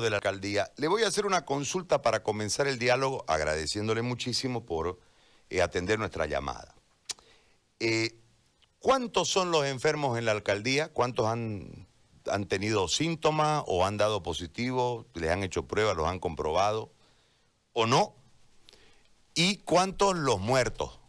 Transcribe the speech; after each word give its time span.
de 0.00 0.10
la 0.10 0.16
alcaldía. 0.16 0.70
Le 0.76 0.88
voy 0.88 1.02
a 1.02 1.08
hacer 1.08 1.26
una 1.26 1.44
consulta 1.44 2.02
para 2.02 2.22
comenzar 2.22 2.66
el 2.66 2.78
diálogo, 2.78 3.24
agradeciéndole 3.28 4.02
muchísimo 4.02 4.66
por 4.66 4.98
eh, 5.50 5.62
atender 5.62 5.98
nuestra 5.98 6.26
llamada. 6.26 6.74
Eh, 7.80 8.18
¿Cuántos 8.78 9.28
son 9.28 9.50
los 9.50 9.64
enfermos 9.64 10.18
en 10.18 10.26
la 10.26 10.32
alcaldía? 10.32 10.92
¿Cuántos 10.92 11.26
han, 11.26 11.86
han 12.30 12.46
tenido 12.46 12.88
síntomas 12.88 13.64
o 13.66 13.84
han 13.84 13.96
dado 13.96 14.22
positivo? 14.22 15.06
¿Les 15.14 15.30
han 15.30 15.42
hecho 15.42 15.66
pruebas, 15.66 15.96
los 15.96 16.06
han 16.06 16.18
comprobado 16.18 16.92
o 17.72 17.86
no? 17.86 18.14
¿Y 19.34 19.58
cuántos 19.58 20.16
los 20.16 20.38
muertos? 20.38 21.00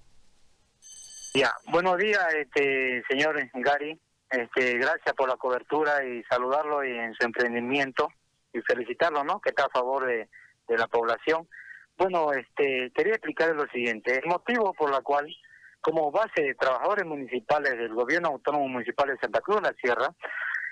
Ya, 1.33 1.53
buenos 1.67 1.97
días, 1.97 2.25
este, 2.33 3.03
señor 3.09 3.37
Gary. 3.53 3.99
Este, 4.29 4.77
gracias 4.77 5.13
por 5.15 5.29
la 5.29 5.37
cobertura 5.37 6.03
y 6.03 6.23
saludarlo 6.23 6.83
y 6.83 6.91
en 6.91 7.13
su 7.13 7.23
emprendimiento 7.25 8.09
y 8.57 8.61
felicitarlo, 8.61 9.23
¿no? 9.23 9.39
Que 9.39 9.49
está 9.49 9.65
a 9.65 9.69
favor 9.69 10.05
de, 10.05 10.27
la 10.67 10.87
población. 10.87 11.47
Bueno, 11.97 12.31
este, 12.33 12.91
quería 12.93 13.13
explicarle 13.13 13.55
lo 13.55 13.67
siguiente. 13.69 14.19
El 14.19 14.29
motivo 14.29 14.73
por 14.73 14.91
la 14.91 15.01
cual, 15.01 15.27
como 15.81 16.11
base 16.11 16.41
de 16.41 16.55
trabajadores 16.55 17.05
municipales 17.05 17.71
del 17.77 17.93
Gobierno 17.93 18.29
Autónomo 18.29 18.67
Municipal 18.67 19.07
de 19.07 19.17
Santa 19.17 19.39
Cruz 19.39 19.61
de 19.61 19.69
la 19.69 19.75
Sierra, 19.81 20.13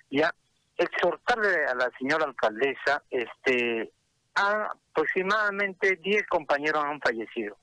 ya 0.09 0.33
exhortarle 0.77 1.65
a 1.65 1.75
la 1.75 1.89
señora 1.97 2.25
alcaldesa, 2.25 3.03
este, 3.09 3.91
aproximadamente 4.35 5.95
10 5.95 6.27
compañeros 6.27 6.83
han 6.83 6.99
fallecido. 6.99 7.57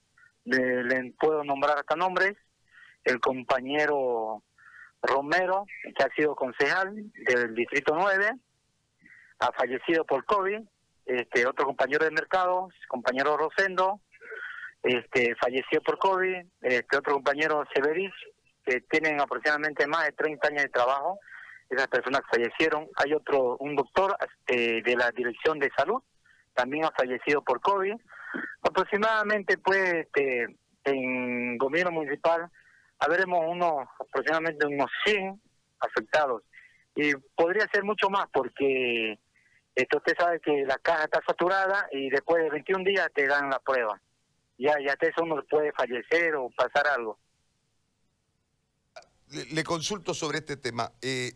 Le, 0.45 1.13
puedo 1.21 1.45
nombrar 1.45 1.79
hasta 1.79 1.97
nombres. 1.97 2.35
El 3.05 3.21
compañero 3.21 4.43
Romero, 5.03 5.67
que 5.97 6.05
ha 6.05 6.09
sido 6.15 6.35
concejal 6.35 6.95
del 7.13 7.55
Distrito 7.55 7.95
9, 7.97 8.33
ha 9.43 9.53
fallecido 9.53 10.05
por 10.05 10.25
COVID, 10.25 10.61
este 11.07 11.47
otro 11.47 11.67
compañero 11.67 12.05
de 12.05 12.13
mercado, 12.13 12.69
compañero 12.89 13.37
Rosendo, 13.37 14.01
este 14.83 15.35
falleció 15.37 15.83
por 15.83 15.99
COVID, 15.99 16.47
este 16.63 16.97
otro 16.97 17.15
compañero 17.15 17.65
Severich, 17.75 18.15
que 18.65 18.81
tienen 18.83 19.21
aproximadamente 19.21 19.87
más 19.87 20.07
de 20.07 20.13
30 20.13 20.49
años 20.49 20.63
de 20.63 20.69
trabajo, 20.69 21.19
esas 21.69 21.89
personas 21.89 22.23
fallecieron. 22.31 22.89
Hay 22.97 23.13
otro, 23.15 23.57
un 23.59 23.75
doctor 23.75 24.17
este, 24.21 24.83
de 24.83 24.97
la 24.97 25.11
Dirección 25.11 25.59
de 25.59 25.71
Salud, 25.77 26.03
también 26.55 26.85
ha 26.85 26.93
fallecido 26.93 27.43
por 27.43 27.61
COVID. 27.61 27.95
Aproximadamente, 28.63 29.59
pues, 29.59 29.95
este, 29.95 30.47
en 30.85 31.59
gobierno 31.59 31.93
municipal, 31.93 32.49
habremos 32.99 33.41
unos, 33.49 33.89
aproximadamente 33.99 34.67
unos 34.67 34.91
100 35.05 35.41
afectados. 35.81 36.43
Y 36.95 37.15
podría 37.35 37.67
ser 37.73 37.85
mucho 37.85 38.11
más 38.11 38.27
porque 38.33 39.19
esto 39.75 39.99
usted 39.99 40.15
sabe 40.19 40.41
que 40.41 40.65
la 40.67 40.79
caja 40.79 41.05
está 41.05 41.21
saturada 41.27 41.89
y 41.93 42.11
después 42.11 42.43
de 42.43 42.51
21 42.51 42.85
días 42.85 43.09
te 43.15 43.27
dan 43.27 43.49
la 43.51 43.59
prueba. 43.59 44.01
Ya, 44.59 44.75
ya 44.85 44.97
eso 45.01 45.23
uno 45.23 45.43
puede 45.49 45.73
fallecer 45.73 46.35
o 46.35 46.51
pasar 46.51 46.87
algo. 46.87 47.19
Le, 49.51 49.65
consulto 49.65 50.13
sobre 50.13 50.39
este 50.39 50.59
tema. 50.59 50.93
Eh, 51.01 51.33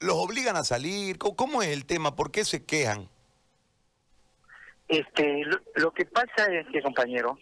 ¿Los 0.00 0.16
obligan 0.16 0.56
a 0.56 0.64
salir? 0.64 1.16
¿Cómo, 1.18 1.62
es 1.62 1.68
el 1.68 1.86
tema? 1.86 2.16
¿Por 2.16 2.32
qué 2.32 2.44
se 2.44 2.66
quejan? 2.66 3.08
Este, 4.88 5.44
lo, 5.76 5.92
que 5.92 6.06
pasa 6.06 6.46
es 6.52 6.66
que, 6.68 6.82
compañero, 6.82 7.38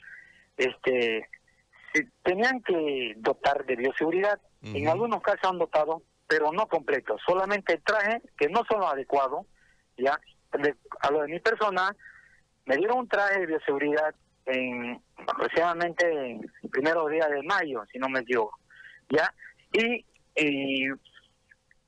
este, 0.56 1.28
tenían 2.22 2.62
que 2.62 3.14
dotar 3.16 3.64
de 3.64 3.76
bioseguridad. 3.76 4.40
En 4.62 4.88
algunos 4.88 5.20
casos 5.20 5.50
han 5.50 5.58
dotado, 5.58 6.02
pero 6.26 6.52
no 6.52 6.66
completo, 6.66 7.16
solamente 7.26 7.80
traje 7.84 8.22
que 8.36 8.48
no 8.48 8.62
son 8.68 8.80
los 8.80 8.92
adecuados, 8.92 9.46
ya, 9.96 10.18
a 11.00 11.10
lo 11.10 11.22
de 11.22 11.28
mi 11.28 11.40
persona, 11.40 11.94
me 12.66 12.76
dieron 12.76 12.98
un 12.98 13.08
traje 13.08 13.40
de 13.40 13.46
bioseguridad 13.46 14.14
en 14.46 15.02
aproximadamente 15.26 16.30
en 16.30 16.40
primeros 16.70 17.10
días 17.10 17.30
de 17.30 17.42
mayo, 17.42 17.84
si 17.92 17.98
no 17.98 18.08
me 18.08 18.20
equivoco, 18.20 18.58
ya, 19.08 19.32
y, 19.72 20.04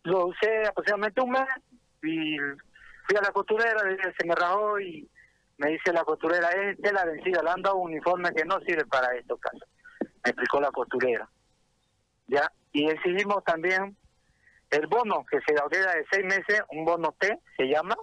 lo 0.04 0.26
usé 0.26 0.64
aproximadamente 0.69 1.20
un 1.20 1.30
mes 1.30 1.48
y 2.04 2.36
fui 2.38 3.16
a 3.16 3.22
la 3.22 3.32
costurera, 3.32 3.80
se 4.16 4.25
me 4.25 4.36
rajó 4.36 4.78
y 4.78 5.08
me 5.58 5.70
dice 5.70 5.92
la 5.92 6.04
costurera, 6.04 6.50
es 6.50 6.92
la 6.92 7.04
vencida, 7.04 7.42
le 7.42 7.50
han 7.50 7.62
dado 7.62 7.76
un 7.76 7.91
uniforme 7.91 8.32
que 8.32 8.44
no 8.44 8.60
sirve 8.60 8.84
para 8.86 9.16
estos 9.16 9.41
casos. 9.41 9.64
Me 10.00 10.30
explicó 10.30 10.60
la 10.60 10.70
costurera. 10.70 11.28
¿Ya? 12.28 12.50
Y 12.72 12.88
exigimos 12.88 13.42
también 13.44 13.96
el 14.71 14.87
bono 14.87 15.25
que 15.31 15.38
se 15.47 15.54
da 15.54 15.65
de 15.69 16.04
seis 16.10 16.25
meses, 16.25 16.62
un 16.71 16.84
bono 16.84 17.15
T 17.19 17.38
se 17.56 17.65
llama, 17.65 17.97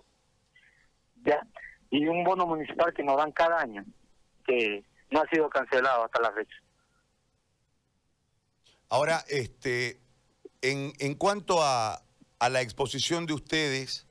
ya, 1.25 1.45
y 1.89 2.07
un 2.07 2.23
bono 2.23 2.45
municipal 2.45 2.93
que 2.93 3.03
nos 3.03 3.17
dan 3.17 3.31
cada 3.31 3.59
año, 3.59 3.85
que 4.45 4.83
no 5.09 5.21
ha 5.21 5.27
sido 5.29 5.49
cancelado 5.49 6.05
hasta 6.05 6.21
la 6.21 6.31
fecha. 6.31 6.55
Ahora, 8.89 9.23
este, 9.27 9.99
en, 10.61 10.93
en 10.99 11.15
cuanto 11.15 11.61
a, 11.61 12.01
a 12.39 12.49
la 12.49 12.61
exposición 12.61 13.25
de 13.25 13.33
ustedes, 13.33 14.05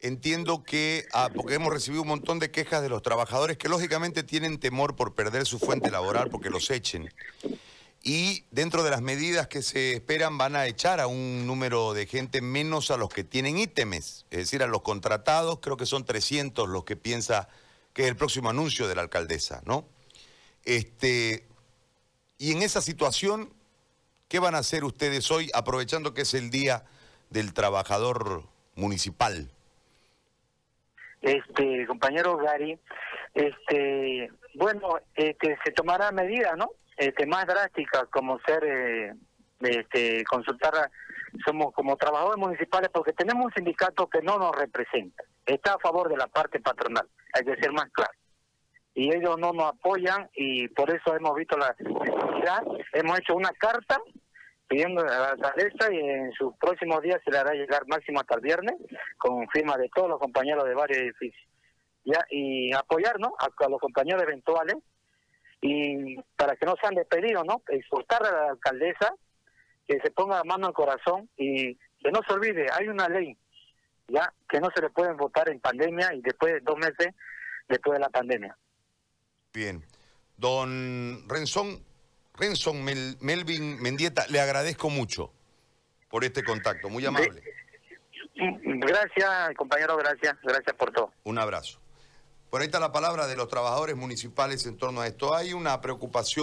entiendo 0.00 0.64
que, 0.64 1.06
ah, 1.12 1.30
porque 1.34 1.54
hemos 1.54 1.72
recibido 1.72 2.02
un 2.02 2.08
montón 2.08 2.38
de 2.38 2.50
quejas 2.50 2.82
de 2.82 2.88
los 2.88 3.02
trabajadores 3.02 3.56
que 3.56 3.68
lógicamente 3.68 4.22
tienen 4.22 4.58
temor 4.58 4.96
por 4.96 5.14
perder 5.14 5.46
su 5.46 5.58
fuente 5.58 5.90
laboral 5.90 6.28
porque 6.28 6.50
los 6.50 6.70
echen 6.70 7.08
y 8.02 8.44
dentro 8.50 8.82
de 8.82 8.90
las 8.90 9.00
medidas 9.00 9.46
que 9.46 9.62
se 9.62 9.92
esperan 9.92 10.36
van 10.36 10.56
a 10.56 10.66
echar 10.66 11.00
a 11.00 11.06
un 11.06 11.46
número 11.46 11.94
de 11.94 12.06
gente 12.06 12.40
menos 12.40 12.90
a 12.90 12.96
los 12.96 13.08
que 13.08 13.22
tienen 13.22 13.58
ítems, 13.58 14.26
es 14.30 14.38
decir, 14.38 14.62
a 14.62 14.66
los 14.66 14.82
contratados, 14.82 15.60
creo 15.60 15.76
que 15.76 15.86
son 15.86 16.04
300 16.04 16.68
los 16.68 16.84
que 16.84 16.96
piensa 16.96 17.48
que 17.92 18.02
es 18.02 18.08
el 18.08 18.16
próximo 18.16 18.50
anuncio 18.50 18.88
de 18.88 18.96
la 18.96 19.02
alcaldesa, 19.02 19.62
¿no? 19.66 19.86
Este, 20.64 21.46
y 22.38 22.52
en 22.52 22.62
esa 22.62 22.80
situación, 22.80 23.52
¿qué 24.28 24.40
van 24.40 24.56
a 24.56 24.58
hacer 24.58 24.82
ustedes 24.82 25.30
hoy, 25.30 25.50
aprovechando 25.54 26.12
que 26.12 26.22
es 26.22 26.34
el 26.34 26.50
Día 26.50 26.84
del 27.30 27.54
Trabajador 27.54 28.42
Municipal? 28.74 29.50
Este, 31.20 31.86
compañero 31.86 32.36
Gary, 32.36 32.76
este, 33.34 34.28
bueno, 34.54 34.98
este, 35.14 35.56
se 35.64 35.70
tomará 35.70 36.10
medida, 36.10 36.56
¿no? 36.56 36.70
Este, 37.06 37.26
más 37.26 37.46
drásticas 37.46 38.04
como 38.10 38.38
ser 38.46 38.64
eh, 38.64 39.14
este, 39.60 40.24
consultar 40.24 40.90
somos 41.46 41.72
como 41.72 41.96
trabajadores 41.96 42.38
municipales 42.38 42.90
porque 42.92 43.12
tenemos 43.12 43.46
un 43.46 43.52
sindicato 43.52 44.08
que 44.08 44.20
no 44.22 44.38
nos 44.38 44.54
representa. 44.54 45.24
Está 45.46 45.74
a 45.74 45.78
favor 45.78 46.08
de 46.08 46.16
la 46.16 46.26
parte 46.26 46.60
patronal 46.60 47.08
hay 47.32 47.44
que 47.44 47.56
ser 47.56 47.72
más 47.72 47.90
claro. 47.92 48.12
Y 48.94 49.14
ellos 49.14 49.38
no 49.38 49.52
nos 49.52 49.72
apoyan 49.72 50.28
y 50.34 50.68
por 50.68 50.94
eso 50.94 51.16
hemos 51.16 51.34
visto 51.34 51.56
la 51.56 51.74
necesidad. 51.78 52.62
Hemos 52.92 53.18
hecho 53.18 53.34
una 53.34 53.50
carta 53.52 53.98
pidiendo 54.68 55.00
a 55.02 55.04
la 55.04 55.28
alcaldesa 55.30 55.92
y 55.92 55.98
en 55.98 56.32
sus 56.32 56.54
próximos 56.58 57.00
días 57.00 57.20
se 57.24 57.30
le 57.30 57.38
hará 57.38 57.52
llegar 57.52 57.86
máximo 57.86 58.20
hasta 58.20 58.34
el 58.34 58.42
viernes 58.42 58.74
con 59.16 59.48
firma 59.48 59.76
de 59.78 59.88
todos 59.94 60.10
los 60.10 60.18
compañeros 60.18 60.64
de 60.64 60.74
varios 60.74 60.98
edificios. 60.98 61.48
Ya 62.04 62.20
y 62.30 62.72
apoyarnos 62.74 63.32
a 63.38 63.68
los 63.68 63.80
compañeros 63.80 64.22
eventuales 64.22 64.76
y 65.62 66.16
para 66.36 66.56
que 66.56 66.66
no 66.66 66.74
sean 66.80 66.94
despedidos, 66.94 67.44
¿no? 67.46 67.62
Exhortar 67.68 68.26
a 68.26 68.32
la 68.32 68.50
alcaldesa 68.50 69.14
que 69.86 70.00
se 70.00 70.10
ponga 70.10 70.38
la 70.38 70.44
mano 70.44 70.66
al 70.66 70.72
corazón 70.74 71.30
y 71.36 71.74
que 71.74 72.10
no 72.12 72.20
se 72.26 72.34
olvide, 72.34 72.66
hay 72.72 72.88
una 72.88 73.08
ley, 73.08 73.36
ya, 74.08 74.32
que 74.48 74.60
no 74.60 74.68
se 74.74 74.82
le 74.82 74.90
pueden 74.90 75.16
votar 75.16 75.48
en 75.48 75.60
pandemia 75.60 76.12
y 76.14 76.20
después 76.20 76.54
de 76.54 76.60
dos 76.60 76.76
meses 76.76 77.14
después 77.68 77.94
de 77.94 78.00
la 78.00 78.10
pandemia. 78.10 78.56
Bien. 79.54 79.84
Don 80.36 81.28
Renzón, 81.28 81.84
Renzón 82.34 82.82
Melvin 82.82 83.80
Mendieta, 83.80 84.26
le 84.28 84.40
agradezco 84.40 84.90
mucho 84.90 85.32
por 86.08 86.24
este 86.24 86.42
contacto, 86.42 86.88
muy 86.88 87.06
amable. 87.06 87.42
Gracias, 88.34 89.54
compañero, 89.56 89.96
gracias, 89.96 90.36
gracias 90.42 90.74
por 90.76 90.90
todo. 90.90 91.12
Un 91.22 91.38
abrazo. 91.38 91.78
Por 92.52 92.60
ahí 92.60 92.66
está 92.66 92.78
la 92.78 92.92
palabra 92.92 93.26
de 93.26 93.34
los 93.34 93.48
trabajadores 93.48 93.96
municipales 93.96 94.66
en 94.66 94.76
torno 94.76 95.00
a 95.00 95.06
esto. 95.06 95.34
Hay 95.34 95.54
una 95.54 95.80
preocupación. 95.80 96.40